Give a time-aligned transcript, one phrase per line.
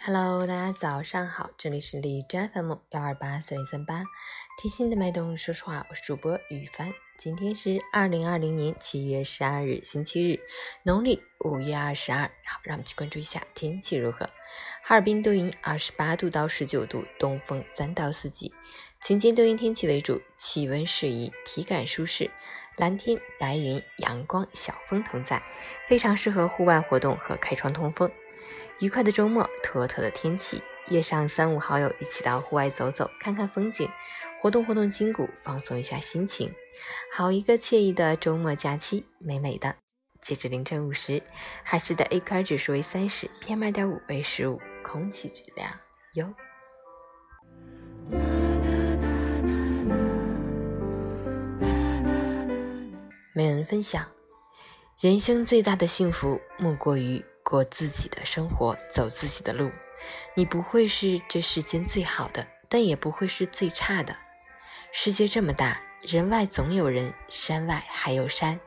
[0.00, 4.04] Hello，大家早上好，这里是荔枝 FM 幺二八四零三八，
[4.56, 6.94] 贴心的脉动，说实话，我是主播雨帆。
[7.18, 10.38] 今天是二零二零年七月十二日，星期日，
[10.84, 12.30] 农历五月二十二。
[12.44, 14.24] 好，让我们去关注一下天气如何。
[14.84, 18.54] 哈尔滨多云，二十八度到十九度，东风三到四级，
[19.02, 22.30] 晴间多云天气为主，气温适宜，体感舒适，
[22.76, 25.42] 蓝天白云，阳光小风同在，
[25.88, 28.08] 非常适合户外活动和开窗通风。
[28.80, 33.90] 愉快的周末，妥妥的天气，约上三五好友一起到户外走走，看看风景，
[34.40, 36.54] 活动活动筋骨，放松一下心情，
[37.12, 39.74] 好一个惬意的周末假期，美美的。
[40.22, 41.20] 截至凌晨五时，
[41.64, 45.68] 海市的 AQI 指数为三十，PM 二点五为十五，空气质量
[46.14, 46.32] 优。
[53.34, 54.06] 每人分享，
[55.00, 57.24] 人生最大的幸福莫过于。
[57.48, 59.70] 过自己的生活，走自己的路。
[60.34, 64.14] 你不会是这世间最好的，但也不会是最差的。
[64.92, 68.60] 世界这么大，人外总有人，山外还有山。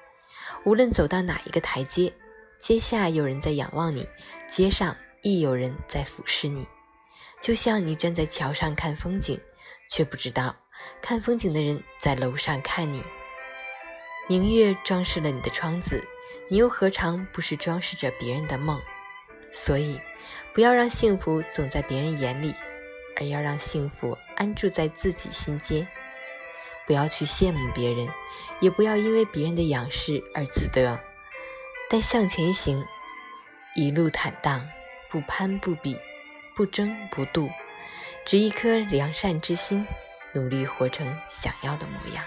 [0.64, 2.12] 无论走到哪一个台阶，
[2.58, 4.10] 阶下有人在仰望你，
[4.50, 6.68] 阶上亦有人在俯视你。
[7.40, 9.40] 就像你站在桥上看风景，
[9.92, 10.56] 却不知道
[11.04, 13.04] 看风景的人在楼上看你。
[14.28, 16.04] 明月装饰了你的窗子。
[16.52, 18.82] 你又何尝不是装饰着别人的梦？
[19.54, 20.02] 所以，
[20.52, 22.54] 不要让幸福总在别人眼里，
[23.16, 25.88] 而要让幸福安住在自己心间。
[26.86, 28.10] 不要去羡慕别人，
[28.60, 31.00] 也不要因为别人的仰视而自得。
[31.90, 32.86] 但向前行，
[33.78, 34.68] 一路坦荡，
[35.10, 35.98] 不攀不比，
[36.54, 37.50] 不争不妒，
[38.26, 39.88] 只一颗良善之心，
[40.34, 42.26] 努力活成想要的模样。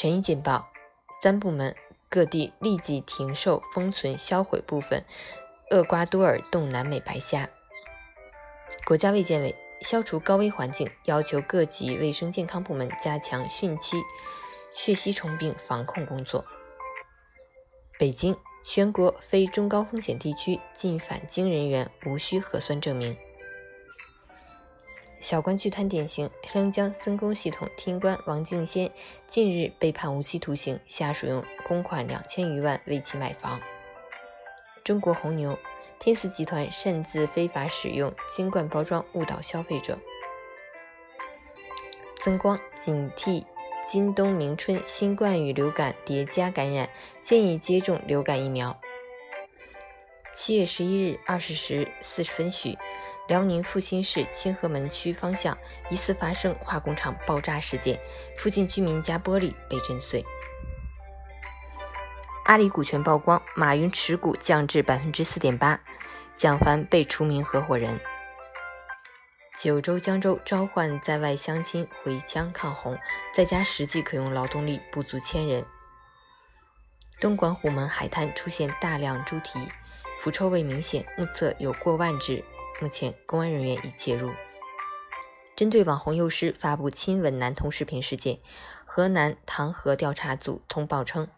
[0.00, 0.66] 陈毅警报：
[1.20, 1.76] 三部门
[2.08, 5.04] 各地立即停售、封存、销毁部分
[5.70, 7.50] 厄瓜多尔冻南美白虾。
[8.86, 13.98] 国家卫健委消除高危环境，要求各级卫生健康部门加强汛期
[14.74, 16.46] 血吸虫病防控工作。
[17.98, 18.34] 北京，
[18.64, 23.14] 全国非中高风险地区进返京人员无需核酸证明。
[25.30, 28.90] 小官巨贪典型：黑龙江森工系统厅官王敬先
[29.28, 33.60] 近日被判无期徒刑，下属用公款两千余万为其买房。
[34.82, 35.56] 中国红牛
[36.00, 39.96] 天赐集团擅自非法使用金冠包装误导消费者。
[42.16, 43.44] 增光警惕
[43.86, 46.90] 今冬明春新冠与流感叠加感染，
[47.22, 48.76] 建议接种流感疫苗。
[50.34, 52.76] 七月十一日二十时四十分许。
[53.30, 55.56] 辽宁阜新市清河门区方向
[55.88, 57.96] 疑似发生化工厂爆炸事件，
[58.36, 60.24] 附近居民家玻璃被震碎。
[62.46, 65.80] 阿里股权曝光，马云持股降至百分之四点八，
[66.36, 67.96] 蒋凡被除名合伙人。
[69.56, 72.98] 九州江州召唤在外乡亲回乡抗洪，
[73.32, 75.64] 在家实际可用劳动力不足千人。
[77.20, 79.68] 东莞虎门海滩出现大量猪蹄，
[80.20, 82.44] 腐臭味明显，目测有过万只。
[82.80, 84.32] 目前，公安人员已介入。
[85.56, 88.40] 针对网红幼师发布亲吻男童视频事件，
[88.86, 91.28] 河南唐河调查组通报称，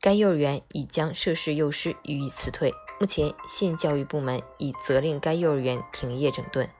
[0.00, 2.72] 该幼儿园已将涉事幼师予以辞退。
[3.00, 6.70] 目前，县教育部门已责令该幼儿园停业整顿。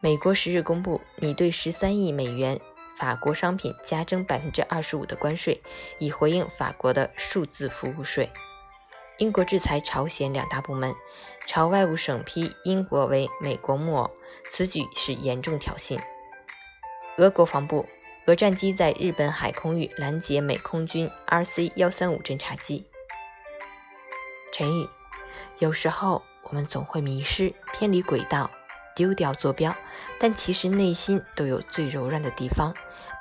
[0.00, 2.60] 美国十日公布，拟对十三亿美元
[2.98, 5.62] 法国商品加征百分之二十五的关税，
[5.98, 8.28] 以回应法国的数字服务税。
[9.18, 10.94] 英国制裁朝鲜两大部门，
[11.52, 14.08] 朝外务省批英国为美国木偶，
[14.48, 16.00] 此举是严重挑衅。
[17.16, 17.88] 俄国防部，
[18.26, 22.86] 俄战机在日本海空域拦截美空军 RC 幺三五侦察机。
[24.52, 24.88] 陈宇，
[25.58, 28.48] 有时候我们总会迷失、偏离轨道、
[28.94, 29.74] 丢掉坐标，
[30.20, 32.72] 但其实内心都有最柔软的地方。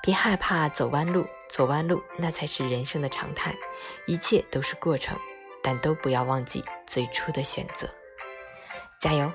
[0.03, 3.55] 别害怕走弯路，走弯路那才是人生的常态，
[4.05, 5.17] 一切都是过程。
[5.63, 7.89] 但都不要忘记最初的选择，
[8.99, 9.31] 加油！